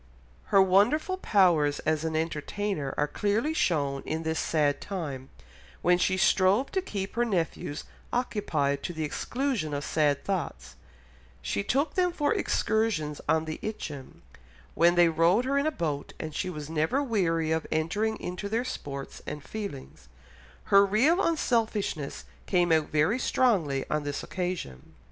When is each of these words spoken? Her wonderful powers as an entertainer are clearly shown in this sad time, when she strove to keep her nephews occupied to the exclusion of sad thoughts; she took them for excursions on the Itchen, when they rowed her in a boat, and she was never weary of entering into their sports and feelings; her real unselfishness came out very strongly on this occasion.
Her 0.45 0.63
wonderful 0.63 1.17
powers 1.17 1.77
as 1.81 2.03
an 2.03 2.15
entertainer 2.15 2.95
are 2.97 3.07
clearly 3.07 3.53
shown 3.53 4.01
in 4.01 4.23
this 4.23 4.39
sad 4.39 4.81
time, 4.81 5.29
when 5.83 5.99
she 5.99 6.17
strove 6.17 6.71
to 6.71 6.81
keep 6.81 7.13
her 7.13 7.23
nephews 7.23 7.83
occupied 8.11 8.81
to 8.81 8.93
the 8.93 9.03
exclusion 9.03 9.75
of 9.75 9.85
sad 9.85 10.25
thoughts; 10.25 10.75
she 11.39 11.63
took 11.63 11.93
them 11.93 12.11
for 12.11 12.33
excursions 12.33 13.21
on 13.29 13.45
the 13.45 13.59
Itchen, 13.61 14.23
when 14.73 14.95
they 14.95 15.07
rowed 15.07 15.45
her 15.45 15.59
in 15.59 15.67
a 15.67 15.71
boat, 15.71 16.13
and 16.19 16.33
she 16.33 16.49
was 16.49 16.67
never 16.67 17.03
weary 17.03 17.51
of 17.51 17.67
entering 17.71 18.19
into 18.19 18.49
their 18.49 18.65
sports 18.65 19.21
and 19.27 19.43
feelings; 19.43 20.09
her 20.73 20.83
real 20.83 21.21
unselfishness 21.21 22.25
came 22.47 22.71
out 22.71 22.89
very 22.89 23.19
strongly 23.19 23.85
on 23.87 24.01
this 24.01 24.23
occasion. 24.23 24.95